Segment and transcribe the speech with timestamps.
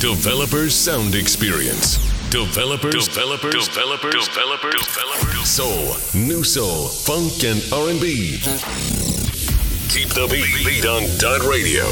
[0.00, 1.96] Developers Sound Experience.
[2.28, 5.48] Developers, developers, developers, developers, developers.
[5.48, 8.36] Soul, new soul, funk, and R&B.
[9.88, 11.84] Keep the beat, beat on Dot Radio.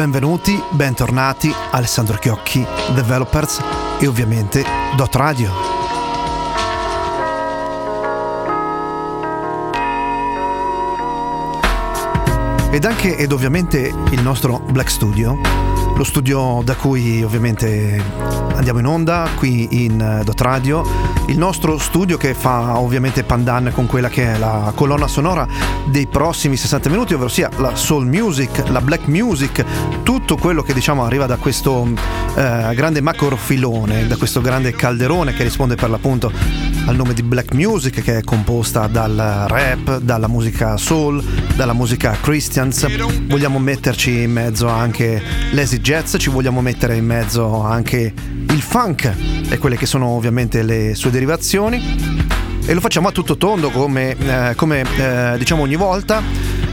[0.06, 2.64] Benvenuti, bentornati Alessandro Chiocchi,
[2.94, 3.60] Developers
[3.98, 4.64] e ovviamente
[4.94, 5.50] Dot Radio.
[12.70, 15.40] Ed anche ed ovviamente il nostro Black Studio,
[15.96, 18.02] lo studio da cui ovviamente
[18.54, 20.84] andiamo in onda qui in Dot Radio,
[21.28, 25.46] il nostro studio che fa ovviamente pandan con quella che è la colonna sonora
[25.86, 29.64] dei prossimi 60 minuti, ovvero sia la soul music, la black music,
[30.02, 31.88] tutto quello che diciamo arriva da questo
[32.36, 36.30] eh, grande macrofilone, da questo grande calderone che risponde per l'appunto
[36.86, 41.22] al nome di black music che è composta dal rap, dalla musica soul,
[41.54, 42.86] dalla musica Christians.
[43.26, 48.12] Vogliamo metterci in mezzo anche l'easy jazz, ci vogliamo mettere in mezzo anche
[48.48, 49.12] il funk
[49.48, 52.24] e quelle che sono ovviamente le sue derivazioni
[52.64, 56.20] e lo facciamo a tutto tondo come, eh, come eh, diciamo ogni volta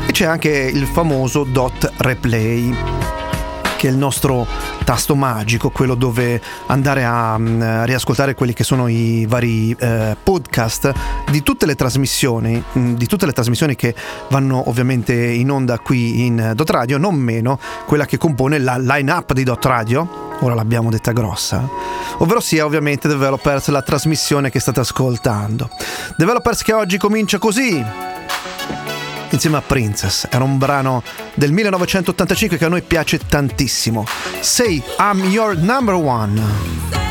[0.07, 2.73] E c'è anche il famoso dot replay
[3.85, 4.47] che è il nostro
[4.83, 10.91] tasto magico, quello dove andare a, mm, riascoltare quelli che sono i vari eh, podcast
[11.29, 13.93] di tutte le trasmissioni, mm, di tutte le trasmissioni che
[14.29, 19.33] vanno ovviamente in onda qui in Dot Radio, non meno quella che compone la line-up
[19.33, 20.23] di Dot Radio.
[20.39, 21.69] Ora l'abbiamo detta grossa,
[22.17, 25.69] ovvero sia ovviamente Developers, la trasmissione che state ascoltando.
[26.17, 28.14] Developers che oggi comincia così
[29.35, 30.27] insieme a Princess.
[30.29, 31.03] Era un brano
[31.35, 34.05] del 1985 che a noi piace tantissimo.
[34.39, 37.04] Say I'm your number one.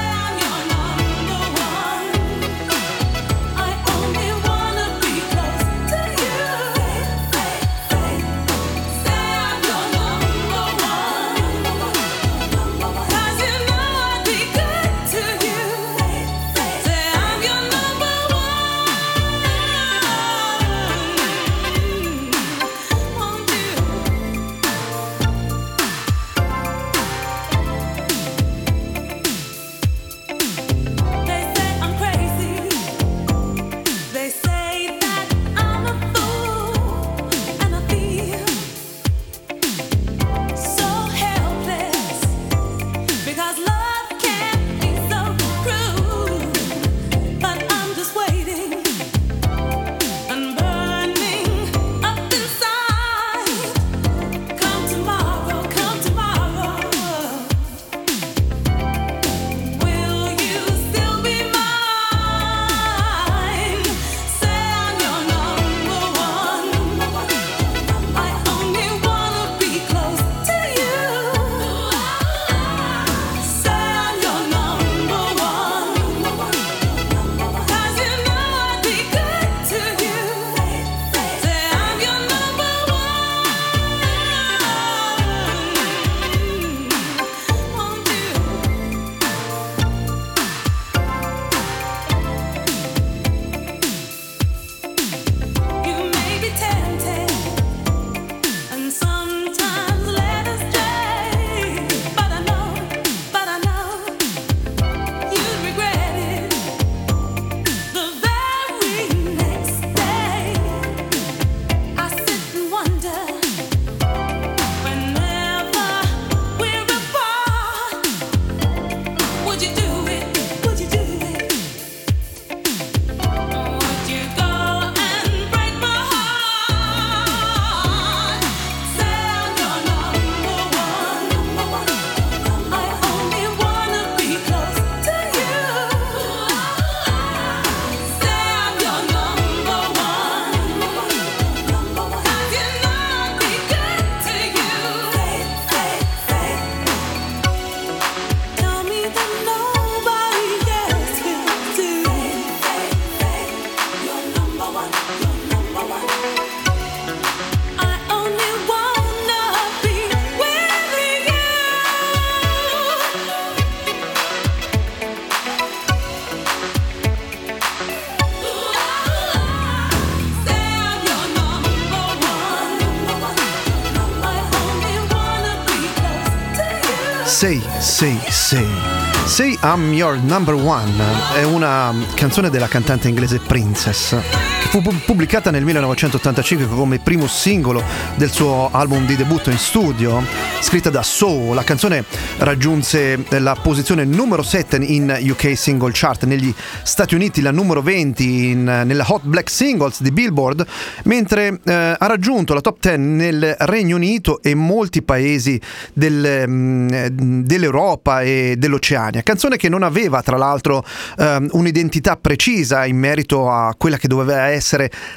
[179.35, 180.93] Say I'm Your Number One
[181.35, 187.81] è una canzone della cantante inglese Princess fu pubblicata nel 1985 come primo singolo
[188.17, 190.21] del suo album di debutto in studio,
[190.61, 191.55] scritta da Soul.
[191.55, 192.05] La canzone
[192.39, 198.51] raggiunse la posizione numero 7 in UK Single Chart, negli Stati Uniti la numero 20
[198.51, 200.67] in, nella Hot Black Singles di Billboard,
[201.05, 205.61] mentre eh, ha raggiunto la top 10 nel Regno Unito e molti paesi
[205.93, 209.23] del, mh, mm, dell'Europa e dell'Oceania.
[209.23, 210.85] Canzone che non aveva tra l'altro
[211.19, 214.63] um, un'identità precisa in merito a quella che doveva essere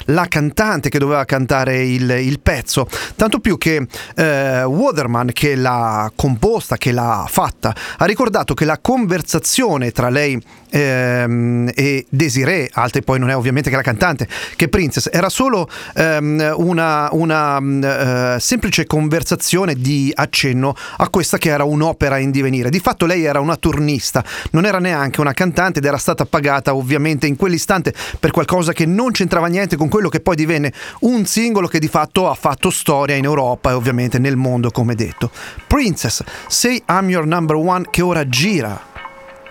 [0.06, 6.10] la cantante che doveva cantare il, il pezzo, tanto più che uh, Waterman che l'ha
[6.14, 13.02] composta, che l'ha fatta, ha ricordato che la conversazione tra lei ehm, e Desiree, altri
[13.02, 18.38] poi non è ovviamente che la cantante, che Princess, era solo ehm, una, una uh,
[18.38, 22.70] semplice conversazione di accenno a questa che era un'opera in divenire.
[22.70, 26.74] Di fatto lei era una turnista, non era neanche una cantante ed era stata pagata
[26.74, 31.26] ovviamente in quell'istante per qualcosa che non c'entrava niente con quello che poi divenne un
[31.26, 35.30] singolo che di fatto ha fatto storia in Europa e ovviamente nel mondo come detto.
[35.66, 38.87] Princess, Say I'm Your Number One che ora gira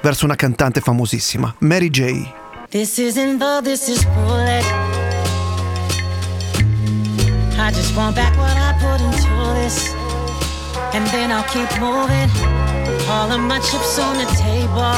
[0.08, 2.34] verso una cantante famosissima, Mary J.
[2.70, 4.64] This isn't love, this is bullet.
[7.60, 9.94] I just want back what I put into this.
[10.94, 12.30] And then I'll keep moving.
[13.10, 14.96] All of my chips on the table.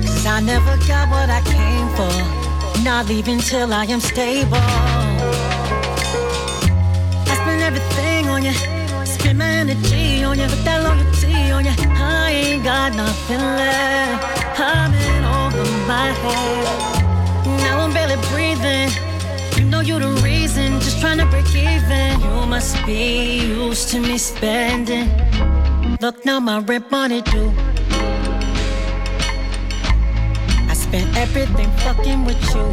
[0.00, 2.82] Cause I never got what I came for.
[2.84, 4.56] Not leaving till I am stable.
[7.26, 8.77] I spend everything on you.
[9.18, 10.44] Spend my energy on you.
[10.44, 11.72] With that loyalty on you.
[11.76, 14.60] I ain't got nothing left.
[14.60, 16.98] I'm in over my head.
[17.62, 18.90] Now I'm barely breathing.
[19.56, 22.20] You know you're the reason, just trying to break even.
[22.20, 25.10] You must be used to me spending.
[26.00, 27.52] Look now, my rent money due.
[30.70, 32.66] I spent everything fucking with you.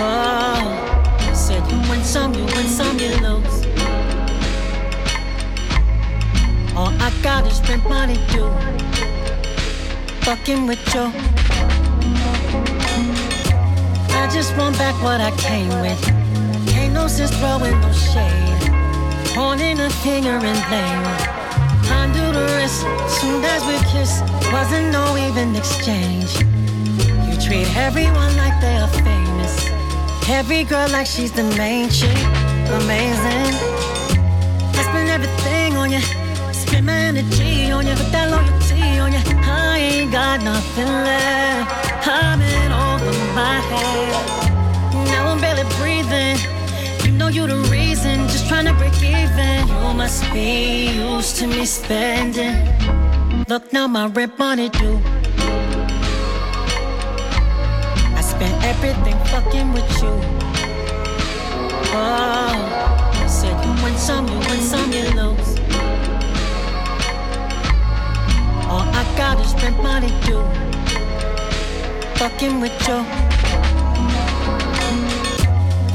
[0.00, 3.41] Oh, said you win some, you win some, you lose.
[7.00, 8.50] I got is rent money due.
[10.22, 11.10] Fucking with you.
[14.14, 16.02] I just want back what I came with.
[16.76, 18.62] Ain't no sense throwing no shade.
[19.34, 21.42] Pointing a finger and blame.
[21.98, 22.80] Undo the wrist,
[23.20, 24.20] soon as we kiss,
[24.52, 26.32] wasn't no even exchange.
[27.28, 29.70] You treat everyone like they are famous.
[30.28, 32.16] Every girl like she's the main chick.
[32.80, 33.54] Amazing.
[34.78, 36.21] I spend everything on you.
[36.74, 39.20] On you, but that loyalty on you.
[39.44, 42.06] I ain't got nothing left.
[42.06, 45.06] I'm in over my head.
[45.08, 46.38] Now I'm barely breathing.
[47.04, 49.68] You know you're the reason, just trying to break even.
[49.68, 52.56] You must be used to me spending.
[53.48, 55.00] Look now, my rent money due.
[58.16, 60.14] I spent everything fucking with you.
[61.94, 62.54] Oh,
[63.20, 65.51] you said you some, you win some, you lose.
[69.22, 70.42] All I got is rent money due.
[72.18, 72.98] Fucking with you.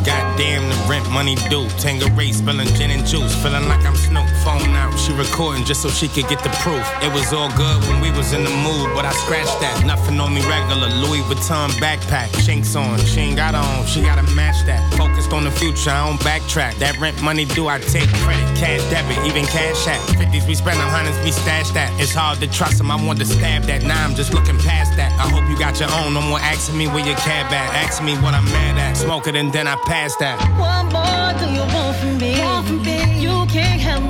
[0.06, 1.68] Goddamn, the rent money due.
[1.84, 3.36] Tangeray spilling gin and juice.
[3.44, 4.28] Feeling like I'm Snoop.
[4.48, 6.88] Phone out, she recording just so she could get the proof.
[7.04, 9.84] It was all good when we was in the mood, but I scratched that.
[9.86, 10.88] Nothing on me regular.
[10.88, 12.32] Louis Vuitton backpack.
[12.46, 12.98] Chinks on.
[13.00, 13.86] She ain't got on.
[13.86, 14.80] She gotta match that.
[14.94, 16.80] Focused on the future, I don't backtrack.
[16.80, 18.48] That rent money do I take credit.
[18.56, 20.00] Cash debit, even cash app.
[20.16, 21.92] 50s, we spend hundreds, we stash that.
[22.00, 22.90] It's hard to trust him.
[22.90, 23.84] I want to stab that.
[23.84, 25.12] Now I'm just looking past that.
[25.20, 26.14] I hope you got your own.
[26.14, 27.76] No more asking me where your cab at.
[27.84, 28.96] Asking me what I'm mad at.
[28.96, 30.40] Smoke it and then I pass that.
[30.56, 32.40] What more do you want from me?
[32.40, 33.20] Want from me?
[33.20, 34.07] You can't my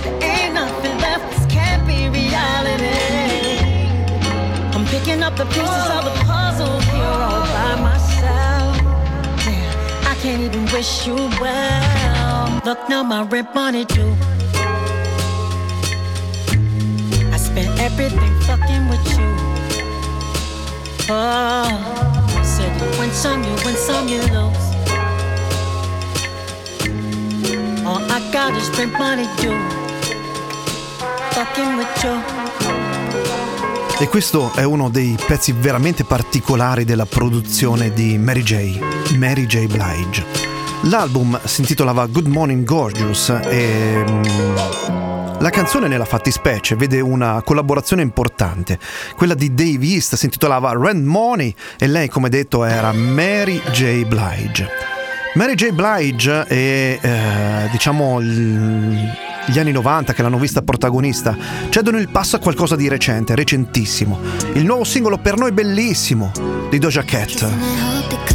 [0.00, 1.24] there ain't nothing left.
[1.30, 2.86] This can't be reality.
[4.74, 8.76] I'm picking up the pieces of the puzzle here all by myself.
[9.44, 12.62] Damn, I can't even wish you well.
[12.64, 14.14] Look now, my rent money due.
[17.34, 19.28] I spent everything fucking with you.
[21.10, 22.02] Oh
[22.44, 24.66] said you win some, you win some, you lose.
[27.86, 29.71] All I got is rent money due.
[33.98, 38.78] E questo è uno dei pezzi veramente particolari della produzione di Mary J.
[39.16, 39.66] Mary J.
[39.66, 40.24] Blige.
[40.82, 44.04] L'album si intitolava Good Morning Gorgeous e
[45.38, 48.78] la canzone nella fattispecie vede una collaborazione importante,
[49.16, 54.04] quella di Dave East si intitolava Rent Money e lei come detto era Mary J.
[54.04, 54.68] Blige.
[55.34, 55.70] Mary J.
[55.70, 58.20] Blige e eh, diciamo
[59.46, 61.36] gli anni 90 che l'hanno vista protagonista
[61.68, 64.18] cedono il passo a qualcosa di recente, recentissimo.
[64.54, 66.30] Il nuovo singolo per noi bellissimo
[66.70, 68.31] di Doja Cat.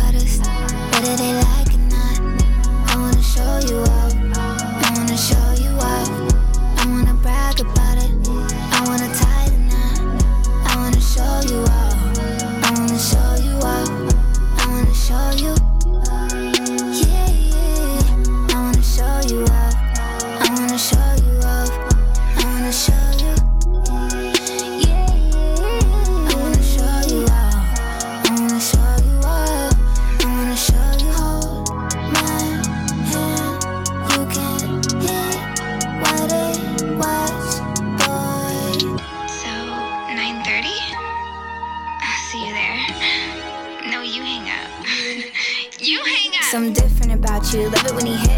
[47.54, 47.70] you.
[47.70, 48.37] Love it when he hits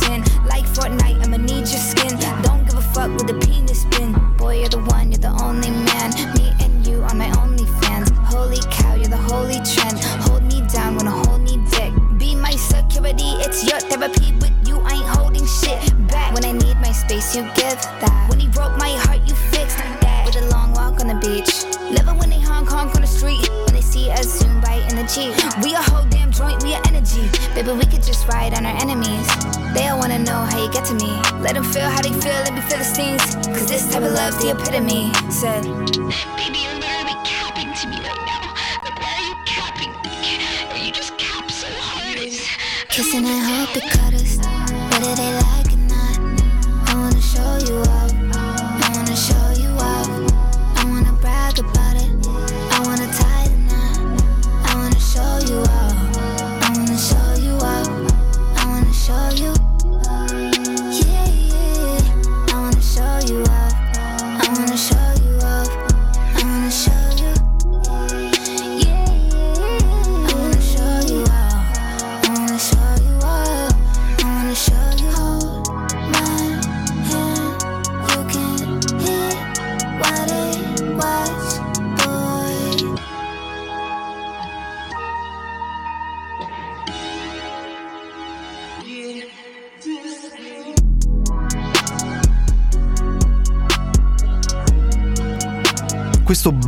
[0.00, 0.31] 10.
[34.30, 36.31] Questo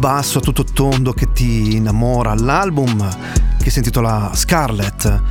[0.05, 3.09] basso tutto tondo che ti innamora, l'album
[3.59, 5.23] che si intitola Scarlet,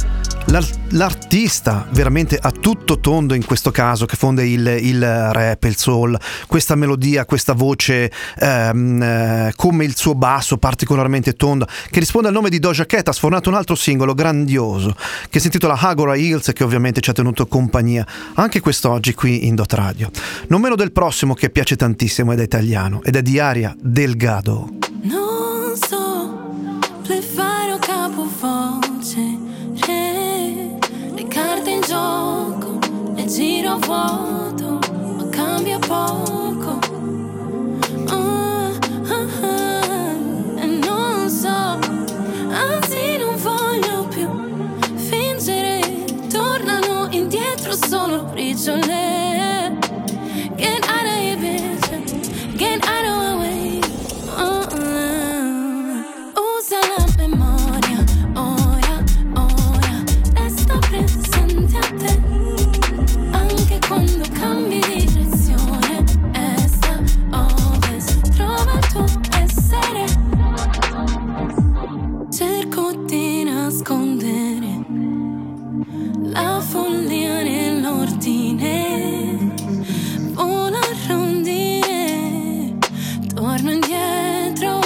[1.34, 6.16] l'artista veramente a tutto tondo in questo caso che fonde il, il rap, il soul,
[6.46, 12.36] questa melodia, questa voce ehm, eh, come il suo basso particolarmente tondo che risponde al
[12.36, 14.96] nome di Doja Cat ha sfornato un altro singolo grandioso
[15.32, 19.56] che si intitola Agora Hills che ovviamente ci ha tenuto compagnia anche quest'oggi qui in
[19.56, 20.12] Dot Radio.
[20.50, 24.70] Non meno del prossimo che piace tantissimo ed è italiano ed è di Aria Delgado.
[25.02, 25.43] Non
[33.34, 34.78] Giro vuoto,
[35.18, 36.78] ma cambia poco.
[38.10, 38.70] Ah,
[39.08, 41.80] ah, ah, e non so,
[42.52, 44.30] anzi non voglio più
[44.98, 45.82] fingere.
[46.30, 49.80] Tornano indietro solo briciole.
[50.56, 51.13] Get out
[83.56, 84.80] torno indietro,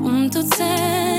[0.00, 1.11] punto zero.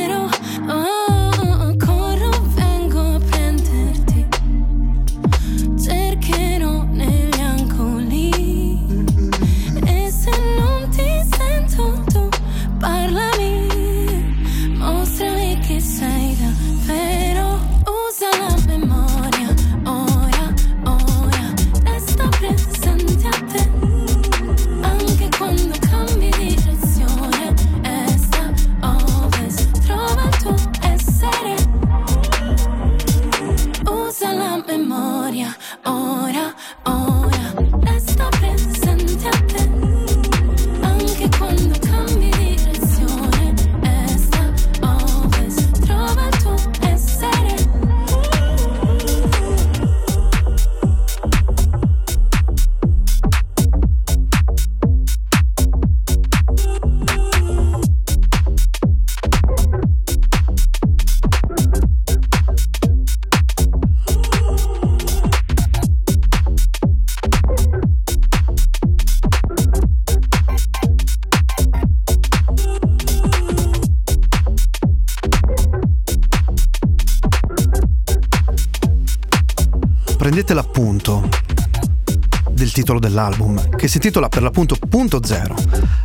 [83.94, 85.56] Si intitola per l'appunto Punto Zero.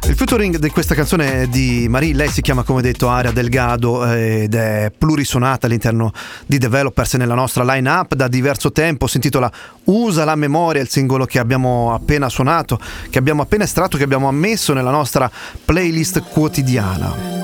[0.07, 4.05] Il featuring di questa canzone è di Marie, lei si chiama come detto Aria Delgado
[4.05, 6.13] eh, ed è plurisonata all'interno
[6.45, 9.51] di Developers nella nostra line-up da diverso tempo, si intitola
[9.85, 14.29] Usa la memoria, il singolo che abbiamo appena suonato, che abbiamo appena estratto, che abbiamo
[14.29, 15.31] ammesso nella nostra
[15.65, 17.37] playlist quotidiana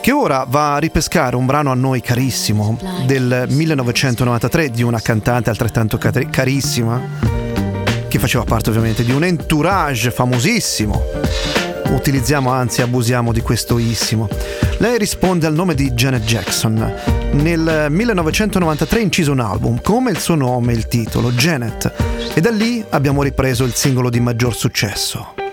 [0.00, 5.50] che ora va a ripescare un brano a noi carissimo del 1993 di una cantante
[5.50, 7.25] altrettanto car- carissima
[8.08, 11.02] che faceva parte ovviamente di un entourage famosissimo.
[11.88, 14.28] Utilizziamo, anzi abusiamo di questo issimo.
[14.78, 16.94] Lei risponde al nome di Janet Jackson.
[17.32, 21.92] Nel 1993 incise un album, come il suo nome e il titolo, Janet,
[22.34, 25.45] e da lì abbiamo ripreso il singolo di maggior successo.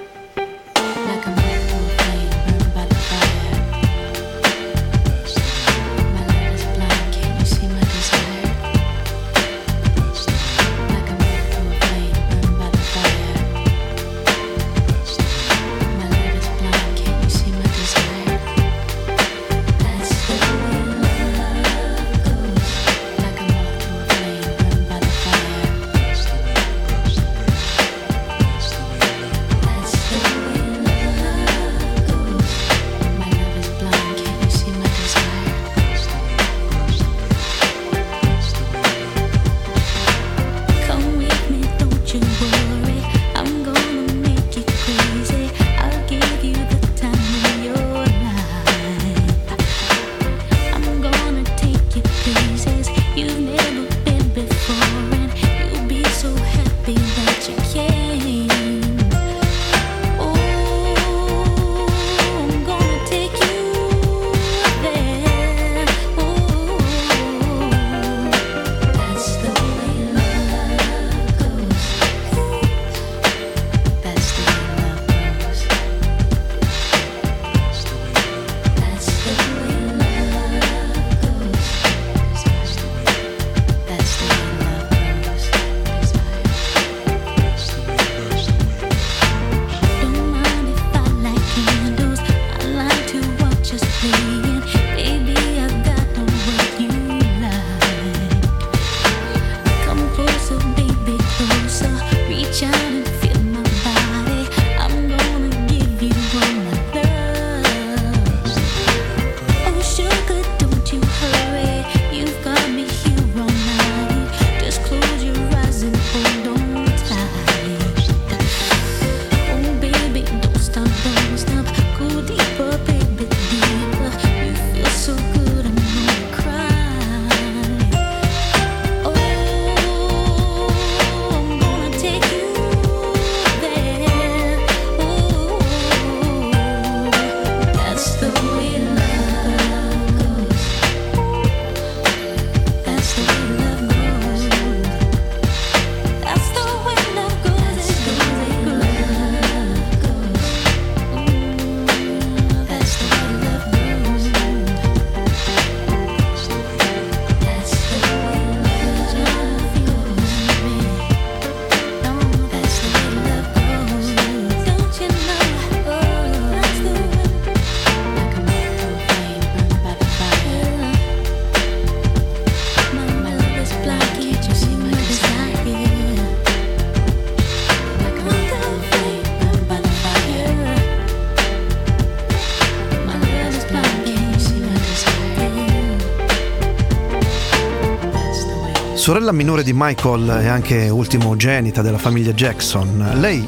[189.03, 193.45] Sorella minore di Michael e anche ultimogenita della famiglia Jackson, lei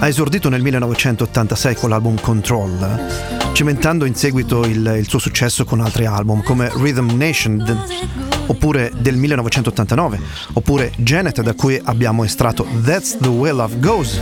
[0.00, 3.06] ha esordito nel 1986 con l'album Control,
[3.54, 7.74] cimentando in seguito il, il suo successo con altri album come Rhythm Nation de,
[8.48, 10.20] oppure del 1989,
[10.52, 14.20] oppure Janet da cui abbiamo estratto That's the Way Love Goes,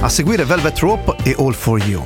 [0.00, 2.04] a seguire Velvet Rope e All for You.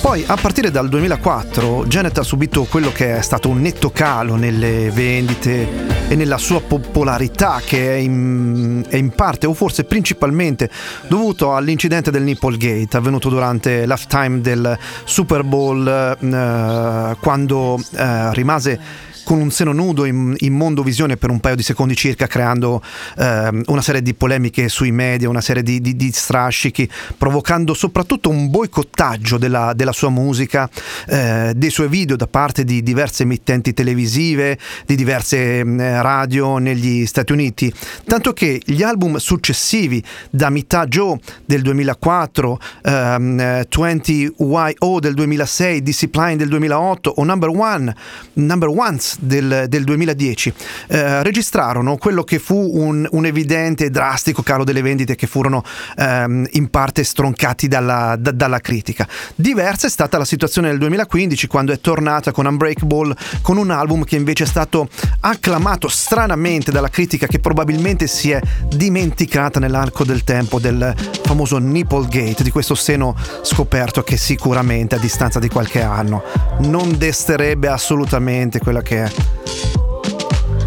[0.00, 4.34] Poi, a partire dal 2004, Janet ha subito quello che è stato un netto calo
[4.34, 10.68] nelle vendite e nella sua popolarità, che è in, è in parte o forse principalmente
[11.06, 19.40] dovuto all'incidente del Nipplegate avvenuto durante l'halftime del Super Bowl, eh, quando eh, rimase con
[19.40, 22.82] un seno nudo in, in mondovisione per un paio di secondi circa, creando
[23.16, 28.28] eh, una serie di polemiche sui media, una serie di, di, di strascichi, provocando soprattutto
[28.28, 30.68] un boicottaggio della, della sua musica,
[31.06, 37.06] eh, dei suoi video da parte di diverse emittenti televisive, di diverse eh, radio negli
[37.06, 37.72] Stati Uniti,
[38.06, 43.36] tanto che gli album successivi da Mita Joe del 2004, ehm,
[43.68, 47.94] 20YO del 2006, Discipline del 2008 o Number One,
[48.32, 50.52] Number Ones del, del 2010
[50.88, 55.62] eh, registrarono quello che fu un, un, evidente e drastico calo delle vendite che furono
[55.96, 59.06] ehm, in parte stroncati dalla, da, dalla, critica.
[59.34, 64.04] Diversa è stata la situazione nel 2015 quando è tornata con Unbreakable con un album
[64.04, 64.88] che invece è stato
[65.20, 72.42] acclamato stranamente dalla critica che probabilmente si è dimenticata nell'arco del tempo del famoso Nipplegate,
[72.42, 76.22] di questo seno scoperto che sicuramente a distanza di qualche anno
[76.60, 79.10] non desterebbe assolutamente quella che è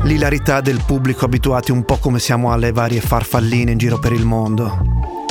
[0.03, 4.25] l'ilarità del pubblico abituati un po' come siamo alle varie farfalline in giro per il
[4.25, 5.22] mondo.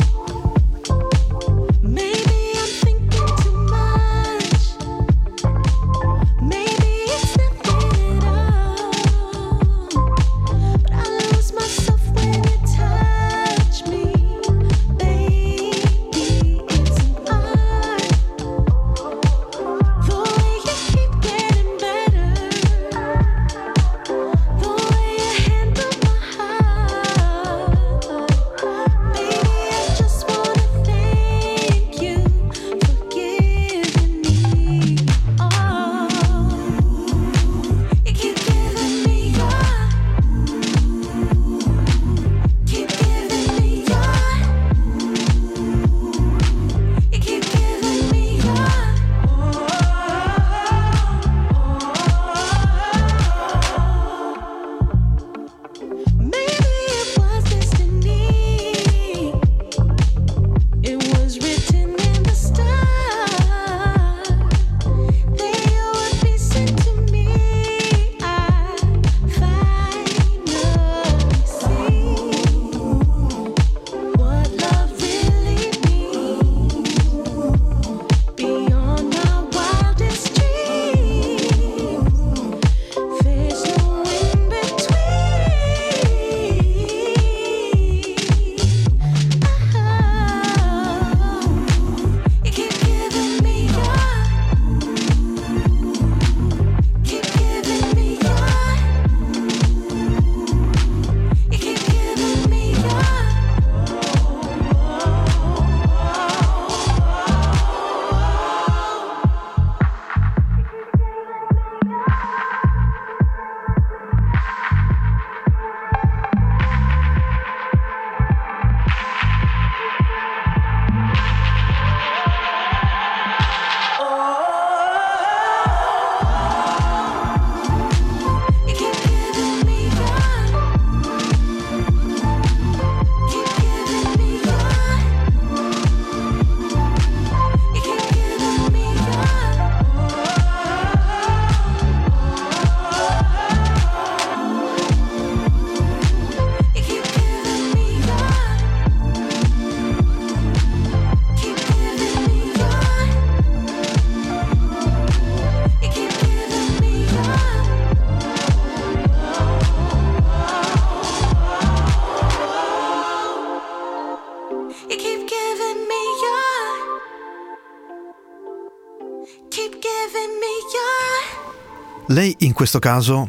[172.62, 173.29] Questo caso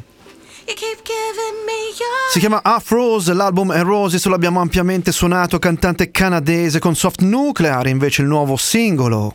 [2.30, 7.88] si chiama Afrose, l'album è Roses, lo abbiamo ampiamente suonato, cantante canadese con Soft Nuclear,
[7.88, 9.32] invece il nuovo singolo.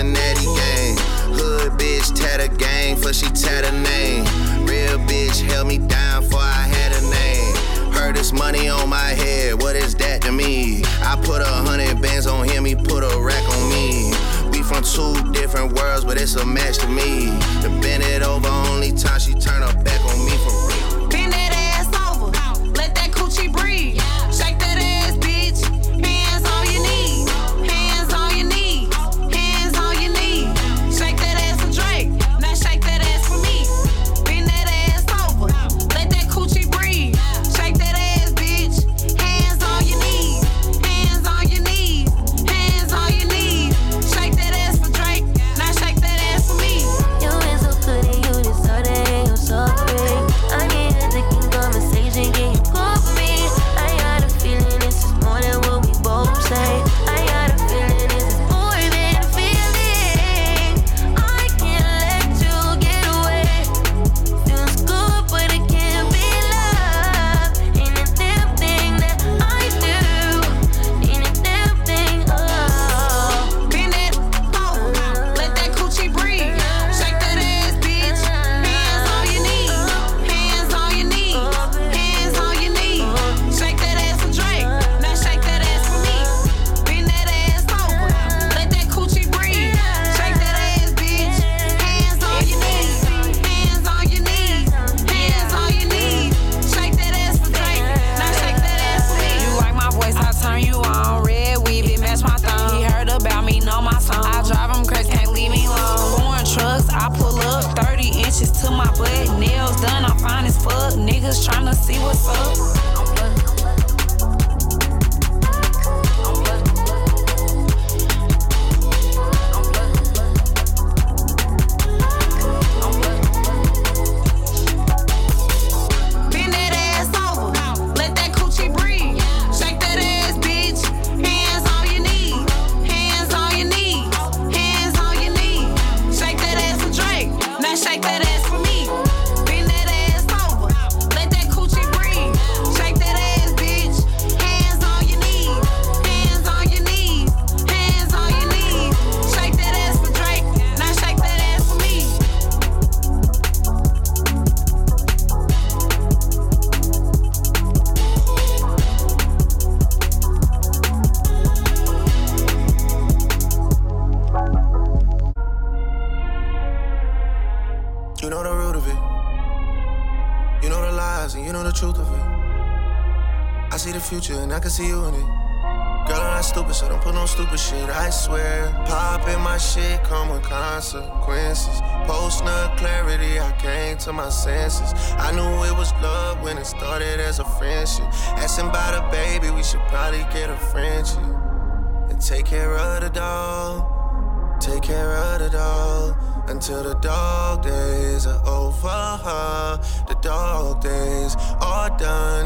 [0.00, 0.96] Cincinnati gang.
[1.36, 4.24] Hood bitch tat a gang for she tat name.
[4.64, 7.92] Real bitch held me down for I had a name.
[7.92, 10.82] Heard this money on my head, what is that to me?
[11.02, 14.10] I put a hundred bands on him, he put a rack on me.
[14.50, 17.26] We from two different worlds, but it's a match to me.
[17.60, 20.69] To bend it over, only time she turn her back on me for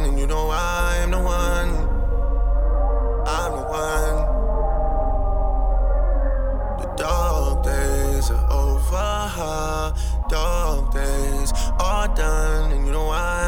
[0.05, 1.71] and you know I'm the one.
[3.27, 4.17] I'm the one.
[6.81, 9.95] The dog days are over.
[10.29, 13.44] Dog days are done, and you know I'm.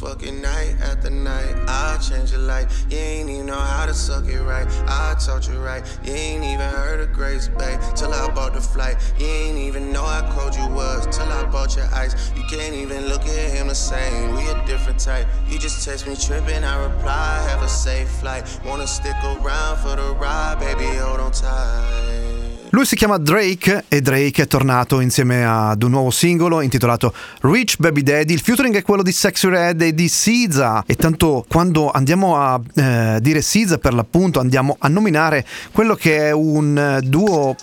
[0.00, 1.54] Fucking night after night.
[1.68, 2.86] I'll change your life.
[2.88, 4.66] You ain't even know how to suck it right.
[4.88, 5.84] I taught you right.
[6.02, 8.96] You ain't even heard of Grace Bay till I bought the flight.
[9.18, 12.32] You ain't even know how cold you was till I bought your ice.
[12.34, 14.34] You can't even look at him the same.
[14.34, 15.26] We a different type.
[15.46, 16.64] You just text me tripping.
[16.64, 18.58] I reply, have a safe flight.
[18.64, 20.96] Wanna stick around for the ride, baby?
[20.96, 22.29] Hold on tight.
[22.72, 27.76] Lui si chiama Drake e Drake è tornato insieme ad un nuovo singolo intitolato Rich
[27.78, 28.32] Baby Daddy.
[28.32, 32.60] Il featuring è quello di Sexy Red e di SZA e tanto quando andiamo a
[32.76, 37.56] eh, dire SZA per l'appunto andiamo a nominare quello che è un eh, duo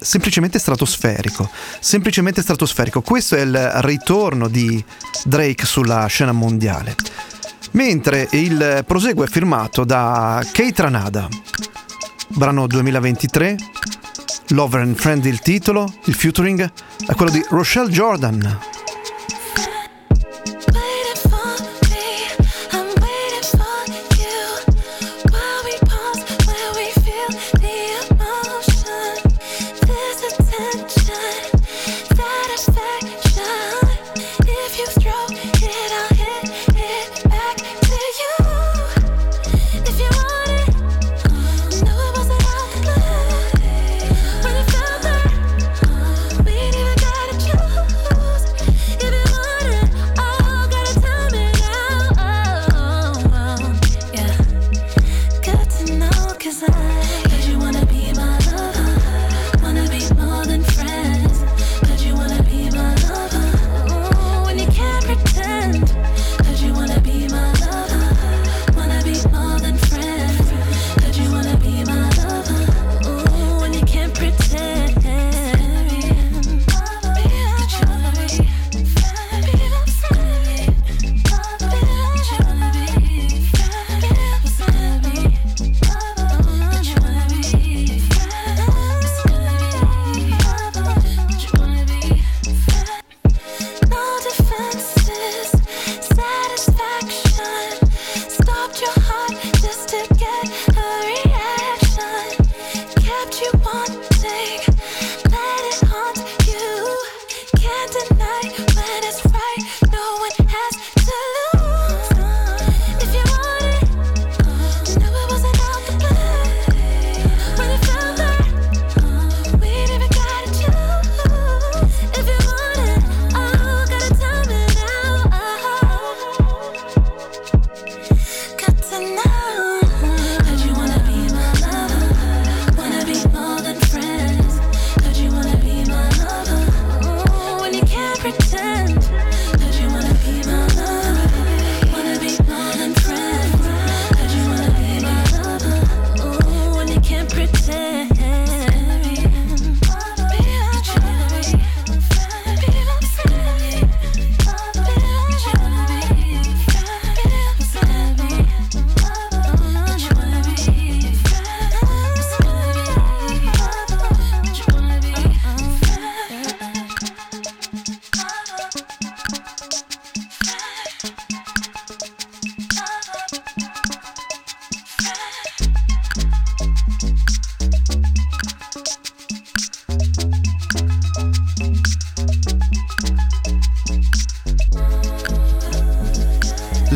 [0.00, 3.00] semplicemente stratosferico, semplicemente stratosferico.
[3.00, 4.84] Questo è il ritorno di
[5.24, 6.96] Drake sulla scena mondiale.
[7.72, 11.28] Mentre il proseguo è firmato da Kate Ranada,
[12.26, 13.56] brano 2023,
[14.48, 16.70] Lover and Friend il titolo, il featuring
[17.06, 18.60] è quello di Rochelle Jordan.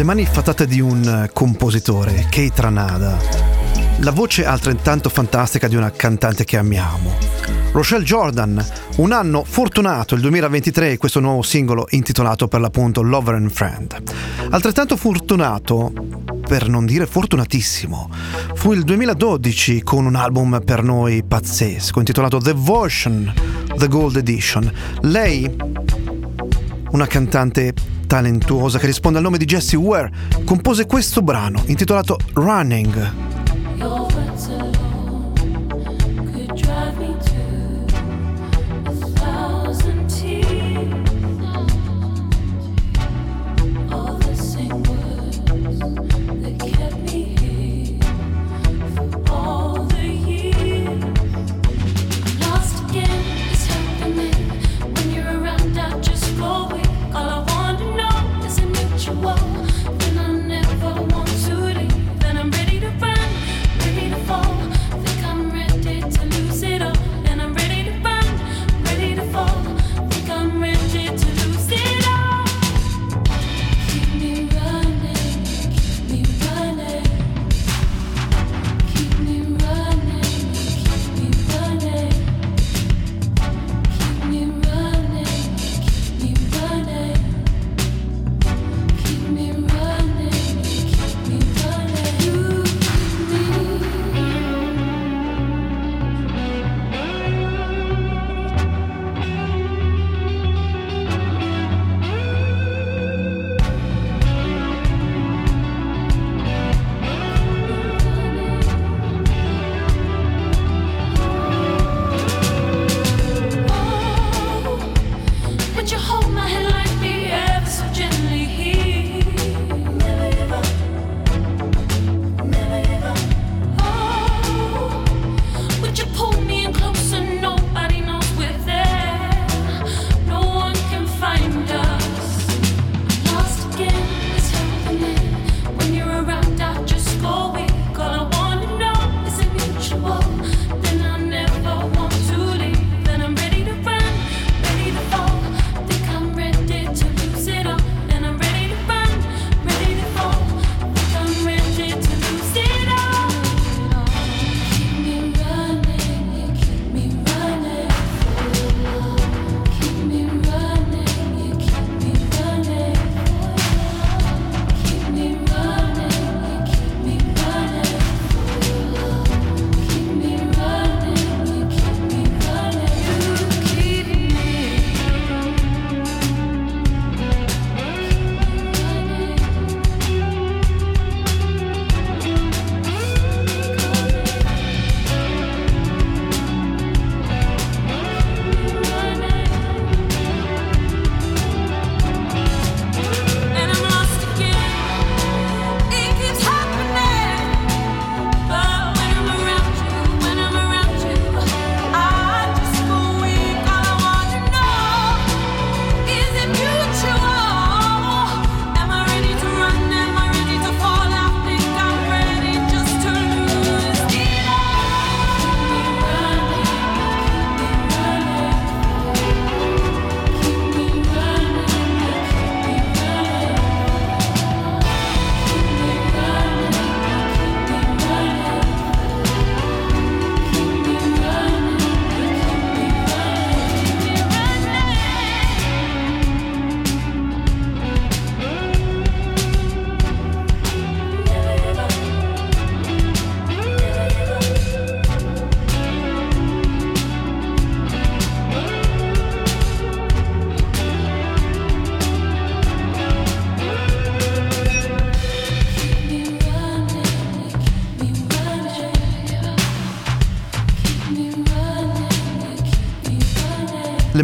[0.07, 3.19] Mani fatate di un eh, compositore, Kate Ranada.
[4.03, 7.13] La voce altrettanto fantastica di una cantante che amiamo.
[7.73, 8.65] Rochelle Jordan,
[8.99, 14.01] un anno fortunato, il 2023, e questo nuovo singolo intitolato per l'appunto Lover and Friend.
[14.51, 15.93] Altrettanto fortunato,
[16.47, 18.09] per non dire fortunatissimo,
[18.55, 23.35] fu il 2012 con un album per noi pazzesco intitolato Devotion,
[23.77, 24.73] The Gold Edition.
[25.01, 25.53] Lei,
[26.91, 30.11] una cantante talentuosa che risponde al nome di Jessie Ware,
[30.45, 33.13] compose questo brano intitolato Running.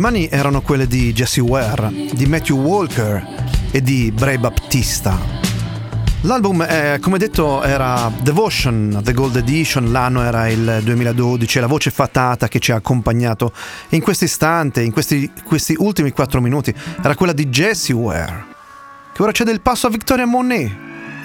[0.02, 3.24] Mani erano quelle di Jessie Ware, di Matthew Walker
[3.70, 5.16] e di Bray Baptista.
[6.22, 11.92] L'album, eh, come detto, era Devotion, The Gold Edition, l'anno era il 2012, la voce
[11.92, 13.52] fatata che ci ha accompagnato
[13.90, 18.46] in questo istante, in questi, questi ultimi quattro minuti, era quella di Jessie Ware,
[19.12, 20.76] che ora cede il passo a Victoria Monet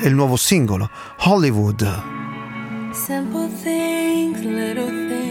[0.02, 0.88] e il nuovo singolo,
[1.22, 1.82] Hollywood.
[2.92, 5.27] Simple things, little things,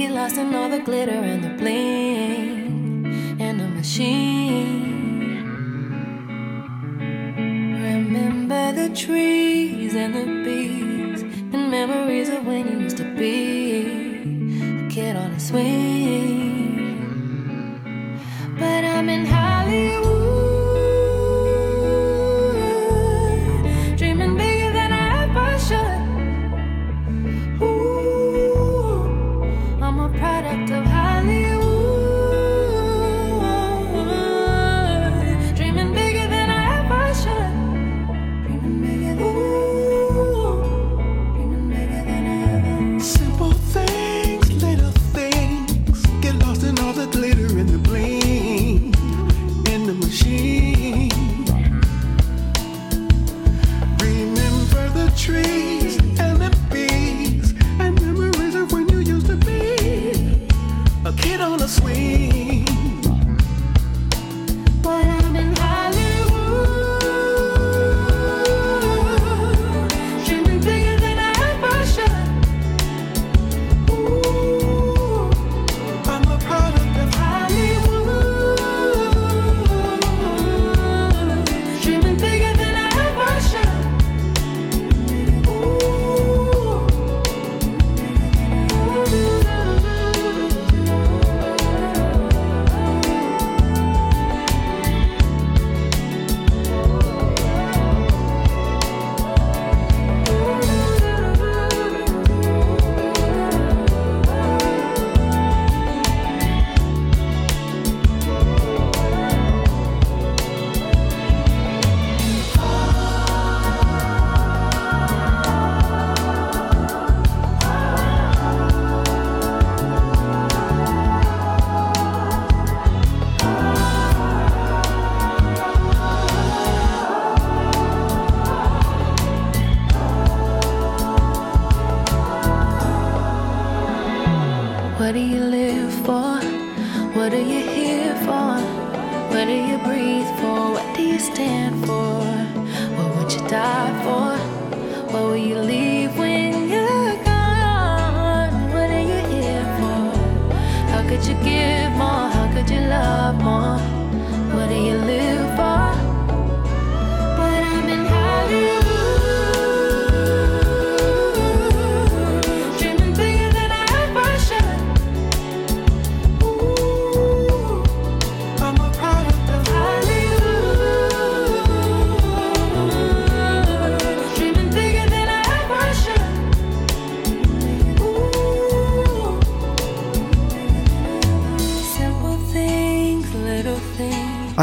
[0.00, 5.44] get lost in all the glitter and the bling and the machine.
[7.82, 14.88] Remember the trees and the bees and memories of when you used to be a
[14.88, 16.39] kid on a swing.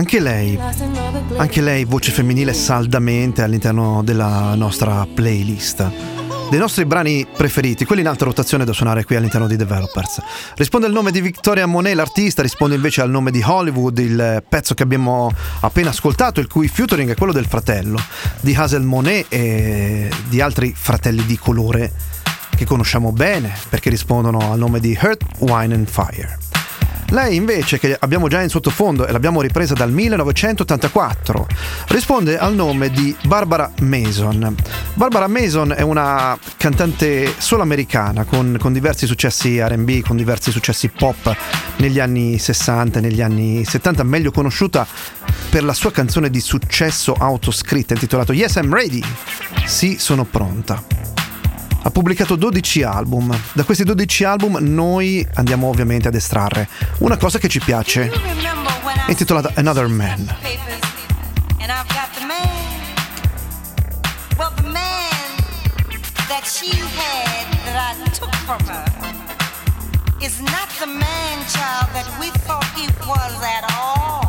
[0.07, 0.57] Anche lei,
[1.35, 5.85] anche lei voce femminile saldamente all'interno della nostra playlist.
[6.49, 10.21] Dei nostri brani preferiti, quelli in alta rotazione da suonare qui all'interno di Developers.
[10.55, 14.73] Risponde al nome di Victoria Monet, l'artista, risponde invece al nome di Hollywood, il pezzo
[14.73, 15.29] che abbiamo
[15.59, 17.99] appena ascoltato, il cui featuring è quello del fratello
[18.39, 21.91] di Hazel Monet e di altri fratelli di colore
[22.55, 26.46] che conosciamo bene perché rispondono al nome di Earth, Wine and Fire.
[27.09, 31.47] Lei invece, che abbiamo già in sottofondo e l'abbiamo ripresa dal 1984,
[31.87, 34.55] risponde al nome di Barbara Mason.
[34.93, 40.89] Barbara Mason è una cantante solo americana con, con diversi successi RB, con diversi successi
[40.89, 41.33] pop
[41.77, 44.85] negli anni 60 e negli anni 70, meglio conosciuta
[45.49, 49.01] per la sua canzone di successo autoscritta intitolata Yes I'm Ready.
[49.65, 51.16] Sì, sono pronta.
[51.87, 53.33] Ha pubblicato 12 album.
[53.53, 56.67] Da questi 12 album noi andiamo ovviamente ad estrarre
[56.97, 58.11] una cosa che ci piace,
[59.07, 60.35] intitolata Another Man.
[70.19, 74.26] is not the man child that we thought he was at all.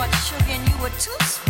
[0.00, 1.49] Much sugar and you were too sweet.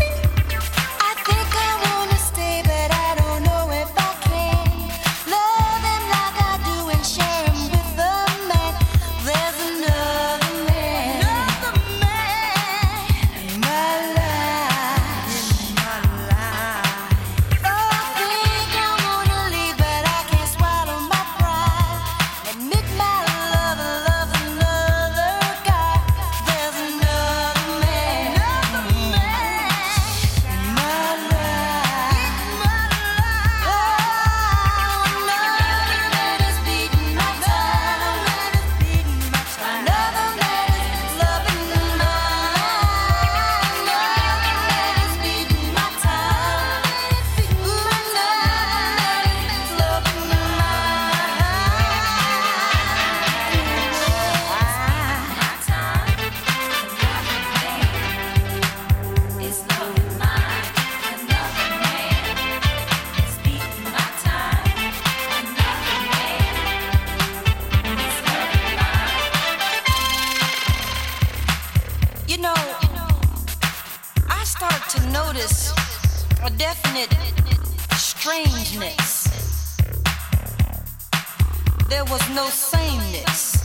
[81.90, 83.58] There was no sameness.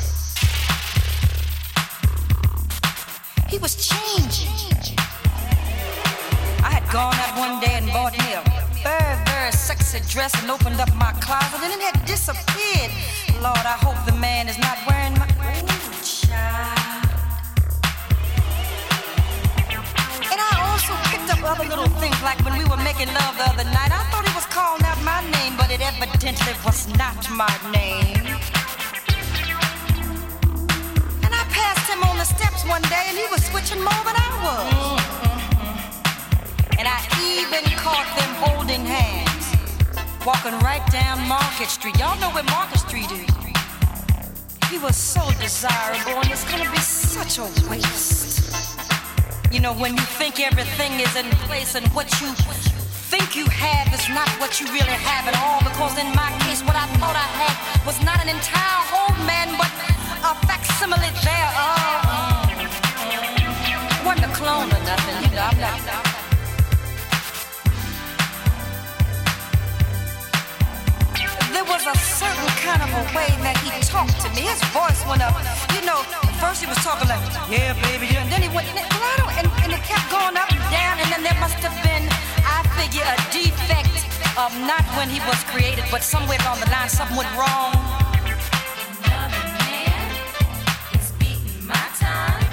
[3.47, 4.97] He was changing.
[6.65, 8.41] I had gone out one day and bought me a
[8.81, 12.89] very, very sexy dress and opened up my closet and it had disappeared.
[13.43, 15.29] Lord, I hope the man is not wearing my.
[15.29, 17.05] Ooh, child.
[20.33, 23.45] And I also picked up other little things like when we were making love the
[23.53, 23.91] other night.
[23.93, 24.14] I
[24.55, 28.25] was out my name, but it evidently was not my name.
[31.23, 34.15] And I passed him on the steps one day and he was switching more than
[34.15, 35.01] I was.
[36.79, 39.45] And I even caught them holding hands,
[40.25, 41.97] walking right down Market Street.
[41.99, 43.35] Y'all know where Market Street is.
[44.69, 48.41] He was so desirable, and it's gonna be such a waste.
[49.51, 52.27] You know, when you think everything is in place and what you
[53.11, 55.61] think you have is not what you really have at all.
[55.61, 59.53] Because in my case, what I thought I had was not an entire whole man,
[59.61, 59.69] but
[60.25, 62.49] a facsimile thereof.
[64.05, 65.45] Wasn't a clone or nothing, you know.
[65.45, 65.77] I'm not.
[71.53, 74.49] There was a certain kind of a way that he talked to me.
[74.49, 75.37] His voice went up.
[75.77, 76.01] You know,
[76.41, 78.25] first he was talking like, yeah, baby, yeah.
[78.25, 80.99] And then he went, I don't, and, and it kept going up and down.
[80.99, 82.03] And then there must have been,
[82.79, 83.95] figure, a defect
[84.37, 87.73] of not when he was created, but somewhere along the line, something went wrong.
[89.05, 90.07] Another man
[90.93, 92.43] is beating my time.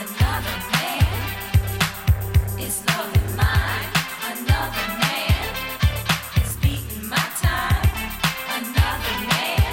[0.00, 1.12] Another man
[2.58, 3.88] is loving mine.
[4.32, 5.44] Another man
[6.42, 7.88] is beating my time.
[8.58, 9.72] Another man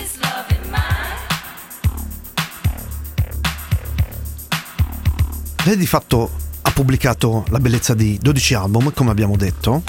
[0.00, 1.18] is loving mine.
[5.64, 6.30] Lei di fatto
[6.68, 9.82] ha pubblicato la bellezza di 12 album, come abbiamo detto,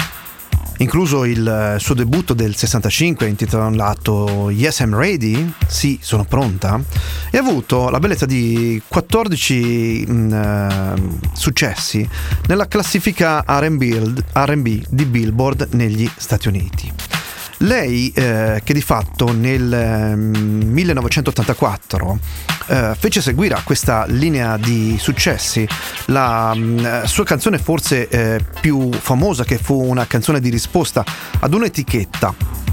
[0.77, 6.81] incluso il eh, suo debutto del 65 intitolato Yes I'm Ready, sì, sono pronta,
[7.29, 10.93] e ha avuto la bellezza di 14 mh, eh,
[11.33, 12.07] successi
[12.47, 17.18] nella classifica R&B, R&B di Billboard negli Stati Uniti.
[17.61, 22.19] Lei, eh, che di fatto nel eh, 1984
[22.67, 25.67] eh, fece seguire a questa linea di successi
[26.05, 31.03] la mh, sua canzone forse eh, più famosa, che fu una canzone di risposta
[31.39, 32.68] ad un'etichetta.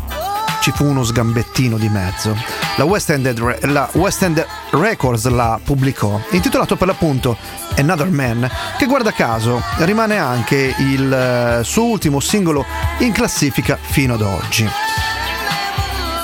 [0.66, 2.36] Ci fu uno sgambettino di mezzo.
[2.74, 7.36] La West End, la West End Records la pubblicò, intitolato per l'appunto
[7.76, 12.64] Another Man, che guarda caso rimane anche il eh, suo ultimo singolo
[12.98, 14.68] in classifica fino ad oggi.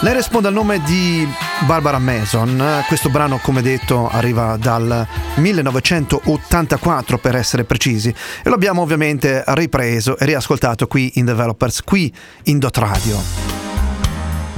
[0.01, 1.24] Lei risponde al nome di
[1.61, 8.82] Barbara Mason, questo brano come detto arriva dal 1984 per essere precisi e lo abbiamo
[8.82, 12.12] ovviamente ripreso e riascoltato qui in Developers, qui
[12.47, 13.62] in Dot Radio,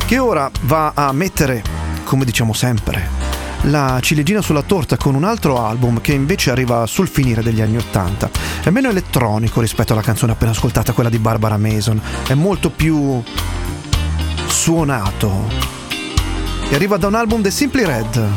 [0.06, 1.62] che ora va a mettere,
[2.04, 3.08] come diciamo sempre,
[3.62, 7.78] la ciliegina sulla torta con un altro album che invece arriva sul finire degli anni
[7.78, 8.30] 80.
[8.64, 13.22] È meno elettronico rispetto alla canzone appena ascoltata, quella di Barbara Mason, è molto più
[14.46, 15.48] suonato.
[16.68, 18.28] E arriva da un album The Simply Red.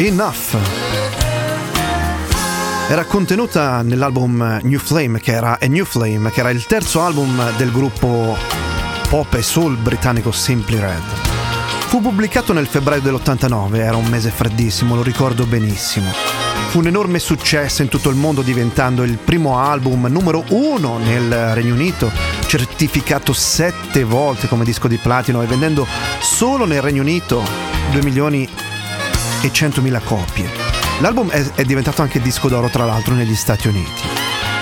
[0.00, 0.56] Enough.
[2.88, 7.72] Era contenuta nell'album New Flame, che era New Flame, che era il terzo album del
[7.72, 8.36] gruppo
[9.08, 11.02] pop e soul britannico Simply Red.
[11.88, 16.12] Fu pubblicato nel febbraio dell'89, era un mese freddissimo, lo ricordo benissimo.
[16.68, 21.54] Fu un enorme successo in tutto il mondo diventando il primo album numero uno nel
[21.54, 22.08] Regno Unito,
[22.46, 25.84] certificato sette volte come disco di platino e vendendo
[26.20, 27.42] solo nel Regno Unito
[27.90, 28.48] 2 milioni
[29.42, 30.50] e 100.000 copie.
[31.00, 34.17] L'album è, è diventato anche disco d'oro tra l'altro negli Stati Uniti.